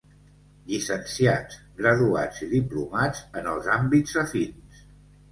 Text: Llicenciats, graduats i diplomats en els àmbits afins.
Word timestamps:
Llicenciats, 0.69 1.59
graduats 1.81 2.39
i 2.45 2.49
diplomats 2.53 3.21
en 3.41 3.51
els 3.53 3.69
àmbits 3.75 4.15
afins. 4.23 4.81